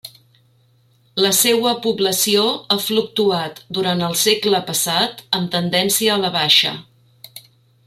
La 1.25 1.29
seua 1.39 1.73
població 1.83 2.45
ha 2.71 2.79
fluctuat 2.85 3.61
durant 3.79 4.03
el 4.09 4.17
segle 4.23 4.63
passat 4.71 5.23
amb 5.41 5.55
tendència 5.59 6.17
a 6.17 6.19
la 6.25 6.35
baixa. 6.41 6.75